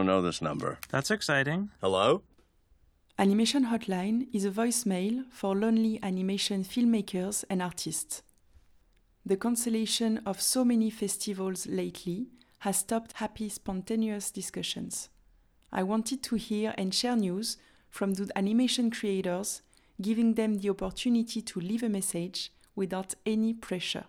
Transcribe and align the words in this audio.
don't 0.00 0.06
know 0.06 0.22
this 0.22 0.40
number. 0.40 0.78
That's 0.88 1.10
exciting. 1.10 1.68
Hello? 1.82 2.22
Animation 3.18 3.66
Hotline 3.66 4.28
is 4.32 4.46
a 4.46 4.50
voicemail 4.50 5.30
for 5.30 5.54
lonely 5.54 6.00
animation 6.02 6.64
filmmakers 6.64 7.44
and 7.50 7.60
artists. 7.60 8.22
The 9.26 9.36
cancellation 9.36 10.22
of 10.24 10.40
so 10.40 10.64
many 10.64 10.88
festivals 10.88 11.66
lately 11.66 12.28
has 12.60 12.78
stopped 12.78 13.12
happy, 13.16 13.50
spontaneous 13.50 14.30
discussions. 14.30 15.10
I 15.70 15.82
wanted 15.82 16.22
to 16.22 16.36
hear 16.36 16.72
and 16.78 16.94
share 16.94 17.16
news 17.16 17.58
from 17.90 18.14
the 18.14 18.30
animation 18.34 18.90
creators, 18.90 19.60
giving 20.00 20.32
them 20.32 20.60
the 20.60 20.70
opportunity 20.70 21.42
to 21.42 21.60
leave 21.60 21.82
a 21.82 21.90
message 21.90 22.52
without 22.74 23.14
any 23.26 23.52
pressure. 23.52 24.04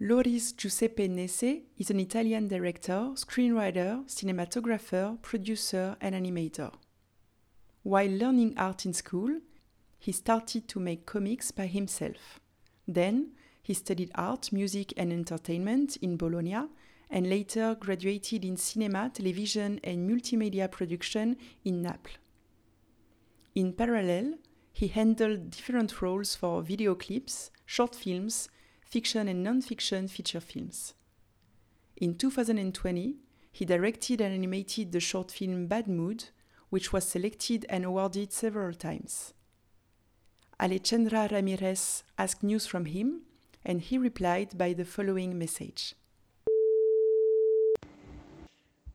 Loris 0.00 0.52
Giuseppe 0.52 1.08
Nese 1.08 1.62
is 1.76 1.90
an 1.90 1.98
Italian 1.98 2.46
director, 2.46 3.10
screenwriter, 3.16 4.06
cinematographer, 4.06 5.20
producer, 5.22 5.96
and 6.00 6.14
animator. 6.14 6.72
While 7.82 8.12
learning 8.12 8.54
art 8.56 8.86
in 8.86 8.92
school, 8.92 9.40
he 9.98 10.12
started 10.12 10.68
to 10.68 10.78
make 10.78 11.04
comics 11.04 11.50
by 11.50 11.66
himself. 11.66 12.38
Then, 12.86 13.32
he 13.60 13.74
studied 13.74 14.12
art, 14.14 14.52
music, 14.52 14.92
and 14.96 15.12
entertainment 15.12 15.96
in 15.96 16.16
Bologna 16.16 16.68
and 17.10 17.28
later 17.28 17.74
graduated 17.74 18.44
in 18.44 18.56
cinema, 18.56 19.10
television, 19.12 19.80
and 19.82 20.08
multimedia 20.08 20.70
production 20.70 21.36
in 21.64 21.82
Naples. 21.82 22.18
In 23.56 23.72
parallel, 23.72 24.34
he 24.72 24.86
handled 24.86 25.50
different 25.50 26.00
roles 26.00 26.36
for 26.36 26.62
video 26.62 26.94
clips, 26.94 27.50
short 27.66 27.96
films, 27.96 28.48
fiction 28.88 29.28
and 29.28 29.42
non-fiction 29.44 30.08
feature 30.08 30.40
films. 30.40 30.94
In 31.96 32.16
2020, 32.16 33.16
he 33.52 33.64
directed 33.64 34.20
and 34.20 34.34
animated 34.34 34.92
the 34.92 35.00
short 35.00 35.30
film 35.30 35.66
Bad 35.66 35.88
Mood, 35.88 36.24
which 36.70 36.92
was 36.92 37.06
selected 37.06 37.66
and 37.68 37.84
awarded 37.84 38.32
several 38.32 38.72
times. 38.72 39.34
Alejandra 40.60 41.30
Ramirez 41.30 42.02
asked 42.16 42.42
news 42.42 42.66
from 42.66 42.86
him, 42.86 43.22
and 43.64 43.80
he 43.80 43.98
replied 43.98 44.56
by 44.56 44.72
the 44.72 44.84
following 44.84 45.38
message. 45.38 45.94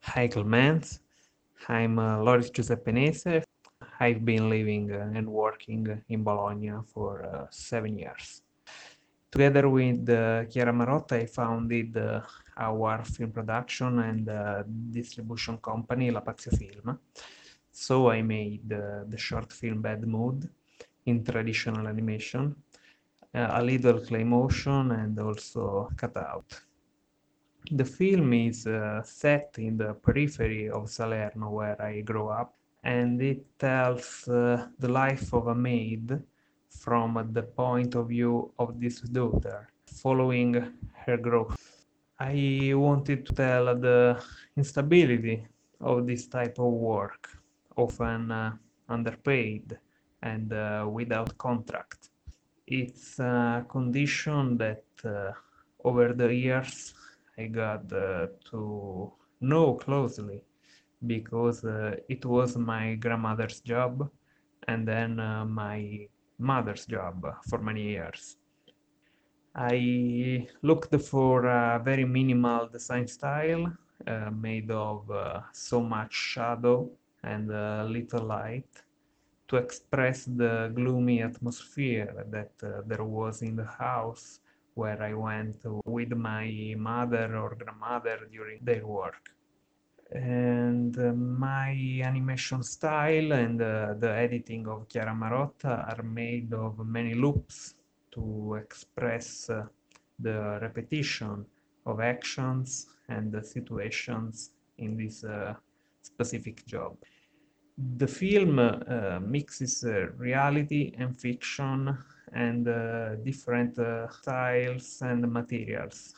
Hi 0.02 0.28
Clement, 0.28 1.00
I'm 1.68 2.00
uh, 2.00 2.20
Loris 2.22 2.50
Giuseppe 2.50 2.92
Nese. 2.92 3.44
I've 4.00 4.26
been 4.26 4.50
living 4.50 4.92
uh, 4.92 5.12
and 5.14 5.28
working 5.28 6.02
in 6.10 6.24
Bologna 6.24 6.74
for 6.94 7.24
uh, 7.24 7.48
seven 7.52 7.98
years. 7.98 8.42
Together 9.34 9.68
with 9.68 10.08
uh, 10.10 10.46
Chiara 10.46 10.72
Marotta, 10.72 11.16
I 11.16 11.26
founded 11.26 11.98
uh, 11.98 12.22
our 12.56 13.04
film 13.04 13.32
production 13.32 13.98
and 13.98 14.30
uh, 14.30 14.62
distribution 14.68 15.58
company, 15.58 16.12
Lapazio 16.12 16.56
Film. 16.56 17.00
So 17.72 18.12
I 18.12 18.22
made 18.22 18.72
uh, 18.72 19.06
the 19.08 19.18
short 19.18 19.52
film 19.52 19.82
Bad 19.82 20.06
Mood 20.06 20.48
in 21.08 21.24
traditional 21.24 21.88
animation, 21.88 22.56
uh, 23.34 23.48
a 23.54 23.64
little 23.64 24.02
clay 24.02 24.24
motion, 24.24 24.92
and 24.92 25.18
also 25.18 25.90
cutout. 25.98 26.62
The 27.72 27.86
film 27.86 28.34
is 28.34 28.68
uh, 28.68 29.02
set 29.02 29.56
in 29.58 29.78
the 29.78 29.96
periphery 29.96 30.70
of 30.70 30.92
Salerno, 30.92 31.50
where 31.50 31.82
I 31.82 32.02
grew 32.02 32.28
up, 32.28 32.54
and 32.84 33.20
it 33.20 33.58
tells 33.58 34.26
the 34.26 34.70
life 34.88 35.34
of 35.34 35.48
a 35.48 35.56
maid 35.56 36.22
from 36.80 37.30
the 37.32 37.44
point 37.44 37.96
of 37.96 38.10
view 38.10 38.52
of 38.60 38.80
this 38.80 39.02
daughter, 39.02 39.70
following 39.86 40.74
her 41.06 41.18
growth. 41.18 41.86
I 42.20 42.72
wanted 42.76 43.26
to 43.26 43.34
tell 43.34 43.66
the 43.76 44.22
instability 44.56 45.48
of 45.82 46.08
this 46.08 46.28
type 46.28 46.60
of 46.60 46.72
work, 46.74 47.30
often 47.76 48.32
uh, 48.32 48.54
underpaid 48.90 49.78
and 50.22 50.54
uh, 50.54 50.88
without 50.90 51.38
contract. 51.38 52.10
It's 52.66 53.20
a 53.20 53.66
condition 53.70 54.58
that 54.58 54.86
uh, 55.04 55.32
over 55.84 56.14
the 56.14 56.34
years 56.34 56.94
I 57.38 57.48
got 57.48 57.92
uh, 57.92 58.28
to 58.52 59.12
know 59.42 59.74
closely 59.76 60.44
because 61.06 61.66
uh, 61.66 61.96
it 62.08 62.26
was 62.26 62.56
my 62.56 62.96
grandmother's 62.96 63.60
job 63.60 64.10
and 64.68 64.88
then 64.88 65.20
uh, 65.20 65.46
my 65.46 66.08
mother's 66.44 66.86
job 66.86 67.26
for 67.50 67.60
many 67.60 67.84
years. 67.84 68.38
I 69.56 70.48
looked 70.62 70.96
for 71.02 71.46
a 71.46 71.82
very 71.84 72.06
minimal 72.06 72.68
design 72.68 73.08
style 73.08 73.72
uh, 74.08 74.32
made 74.32 74.72
of 74.72 75.10
uh, 75.12 75.42
so 75.52 75.82
much 75.82 76.14
shadow 76.14 76.90
and 77.24 77.52
uh, 77.52 77.86
little 77.88 78.26
light 78.26 78.84
to 79.48 79.58
express 79.58 80.26
the 80.26 80.72
gloomy 80.74 81.22
atmosphere 81.22 82.26
that 82.30 82.52
uh, 82.64 82.82
there 82.88 83.04
was 83.04 83.42
in 83.42 83.56
the 83.56 83.66
house 83.66 84.40
where 84.74 85.02
I 85.02 85.14
went 85.14 85.62
with 85.86 86.12
my 86.14 86.74
mother 86.78 87.38
or 87.38 87.56
grandmother 87.56 88.28
during 88.32 88.60
their 88.64 88.86
work 88.88 89.30
and 90.14 90.98
uh, 91.00 91.12
my 91.14 91.72
animation 92.04 92.62
style 92.62 93.32
and 93.32 93.62
uh, 93.62 93.96
the 93.98 94.10
editing 94.10 94.68
of 94.68 94.88
Chiara 94.88 95.14
Marotta 95.14 95.90
are 95.92 96.04
made 96.04 96.54
of 96.54 96.86
many 96.86 97.16
loops 97.16 97.76
to 98.12 98.56
express 98.62 99.50
uh, 99.50 99.64
the 100.20 100.60
repetition 100.62 101.46
of 101.86 102.00
actions 102.00 102.88
and 103.10 103.32
the 103.32 103.44
situations 103.44 104.52
in 104.78 104.96
this 104.96 105.24
uh, 105.24 105.56
specific 106.04 106.64
job. 106.66 106.96
The 107.98 108.08
film 108.08 108.60
uh, 108.60 109.20
mixes 109.20 109.84
uh, 109.84 110.10
reality 110.18 110.94
and 110.98 111.20
fiction 111.20 111.98
and 112.34 112.66
different 113.24 113.78
styles 114.12 115.00
and 115.02 115.32
materials. 115.32 116.14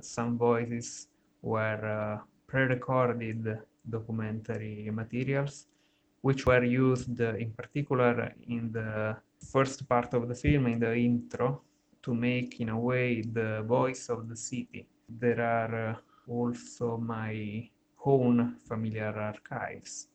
some 0.00 0.36
voices 0.36 1.08
were 1.42 2.20
pre-recorded 2.46 3.58
documentary 3.88 4.90
materials 4.90 5.66
which 6.20 6.46
were 6.46 6.64
used 6.64 7.20
in 7.20 7.50
particular 7.52 8.32
in 8.48 8.72
the 8.72 9.14
first 9.52 9.86
part 9.88 10.14
of 10.14 10.26
the 10.26 10.34
film 10.34 10.66
in 10.66 10.78
the 10.78 10.94
intro 10.96 11.60
to 12.02 12.14
make 12.14 12.60
in 12.60 12.70
a 12.70 12.78
way 12.78 13.20
the 13.20 13.62
voice 13.66 14.08
of 14.08 14.28
the 14.28 14.36
city. 14.36 14.86
There 15.08 15.40
are 15.40 15.90
uh, 15.90 15.96
also 16.28 16.96
my 16.96 17.68
own 18.04 18.56
familiar 18.66 19.14
archives. 19.18 20.08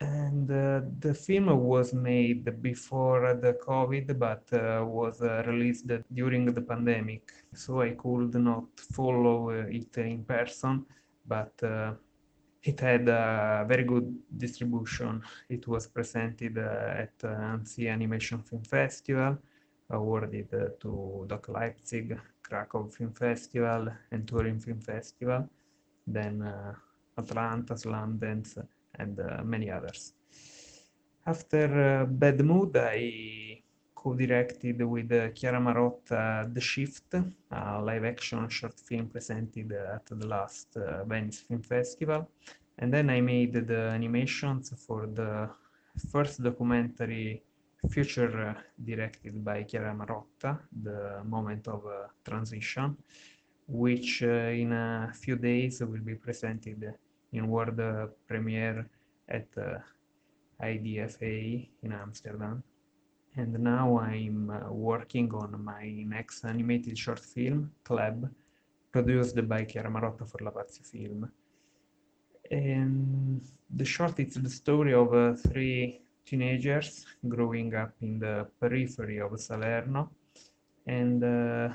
And 0.00 0.48
uh, 0.50 0.82
the 1.00 1.12
film 1.12 1.46
was 1.58 1.92
made 1.92 2.62
before 2.62 3.34
the 3.34 3.54
covid 3.54 4.16
but 4.16 4.44
uh, 4.52 4.84
was 4.84 5.20
uh, 5.22 5.42
released 5.44 5.90
during 6.14 6.44
the 6.54 6.60
pandemic 6.60 7.32
so 7.52 7.80
i 7.80 7.90
could 7.90 8.34
not 8.34 8.68
follow 8.96 9.50
uh, 9.50 9.78
it 9.78 9.96
in 9.98 10.22
person 10.24 10.86
but 11.28 11.52
uh, 11.62 11.92
it 12.62 12.80
had 12.80 13.08
a 13.08 13.64
very 13.68 13.84
good 13.84 14.16
distribution. 14.36 15.22
It 15.48 15.68
was 15.68 15.86
presented 15.86 16.58
uh, 16.58 17.04
at 17.04 17.14
Annecy 17.24 17.88
Animation 17.88 18.38
Film 18.42 18.62
Festival, 18.64 19.38
awarded 19.90 20.48
uh, 20.52 20.70
to 20.80 21.24
DOK 21.28 21.48
Leipzig, 21.48 22.18
Krakow 22.42 22.88
Film 22.90 23.12
Festival, 23.12 23.88
and 24.10 24.26
Turin 24.26 24.60
Film 24.60 24.80
Festival, 24.80 25.48
then 26.06 26.42
uh, 26.42 26.74
Atlanta, 27.16 27.74
Sundance, 27.74 28.58
and 28.94 29.20
uh, 29.20 29.42
many 29.44 29.70
others. 29.70 30.14
After 31.26 32.00
uh, 32.00 32.06
Bad 32.06 32.40
Mood, 32.40 32.76
I 32.76 33.62
co-directed 33.98 34.80
with 34.82 35.10
uh, 35.10 35.28
Chiara 35.30 35.58
Marotta 35.58 36.48
The 36.54 36.60
Shift, 36.60 37.14
a 37.50 37.82
live-action 37.82 38.48
short 38.48 38.78
film 38.78 39.08
presented 39.08 39.72
at 39.72 40.06
the 40.06 40.24
last 40.26 40.76
uh, 40.76 41.04
Venice 41.04 41.40
Film 41.40 41.62
Festival. 41.62 42.30
And 42.78 42.94
then 42.94 43.10
I 43.10 43.20
made 43.20 43.54
the 43.66 43.90
animations 43.98 44.72
for 44.86 45.08
the 45.08 45.50
first 46.12 46.40
documentary 46.40 47.42
feature 47.90 48.50
uh, 48.50 48.60
directed 48.84 49.44
by 49.44 49.64
Chiara 49.64 49.92
Marotta, 49.92 50.60
The 50.82 51.24
Moment 51.24 51.66
of 51.66 51.84
uh, 51.84 52.06
Transition, 52.24 52.96
which 53.66 54.22
uh, 54.22 54.62
in 54.62 54.72
a 54.72 55.12
few 55.12 55.34
days 55.34 55.80
will 55.80 56.04
be 56.04 56.14
presented 56.14 56.94
in 57.32 57.48
world 57.48 57.80
premiere 58.28 58.88
at 59.28 59.48
uh, 59.56 59.78
IDFA 60.62 61.68
in 61.82 61.92
Amsterdam 61.92 62.62
and 63.38 63.56
now 63.60 64.00
I'm 64.00 64.50
uh, 64.50 64.72
working 64.72 65.32
on 65.32 65.62
my 65.62 65.84
next 66.06 66.44
animated 66.44 66.98
short 66.98 67.20
film, 67.20 67.70
Club, 67.84 68.28
produced 68.90 69.48
by 69.48 69.64
Chiara 69.64 69.88
Marotta 69.88 70.28
for 70.28 70.38
Lapazio 70.38 70.84
Film. 70.84 71.30
And 72.50 73.40
the 73.70 73.84
short 73.84 74.18
is 74.18 74.34
the 74.34 74.50
story 74.50 74.92
of 74.92 75.14
uh, 75.14 75.34
three 75.34 76.00
teenagers 76.26 77.06
growing 77.28 77.72
up 77.76 77.92
in 78.00 78.18
the 78.18 78.48
periphery 78.60 79.20
of 79.20 79.38
Salerno, 79.38 80.10
and 80.86 81.22
uh, 81.22 81.68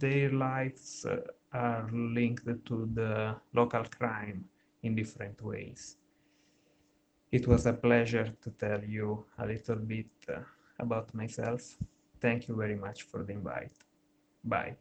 their 0.00 0.30
lives 0.32 1.06
uh, 1.06 1.18
are 1.52 1.88
linked 1.92 2.48
to 2.66 2.90
the 2.92 3.36
local 3.54 3.84
crime 3.84 4.44
in 4.82 4.96
different 4.96 5.40
ways. 5.40 5.98
It 7.30 7.46
was 7.46 7.66
a 7.66 7.72
pleasure 7.74 8.32
to 8.42 8.50
tell 8.50 8.82
you 8.82 9.24
a 9.38 9.46
little 9.46 9.76
bit 9.76 10.06
uh, 10.28 10.40
about 10.78 11.14
myself. 11.14 11.76
Thank 12.20 12.48
you 12.48 12.56
very 12.56 12.76
much 12.76 13.02
for 13.02 13.22
the 13.22 13.32
invite. 13.32 13.72
Bye. 14.44 14.76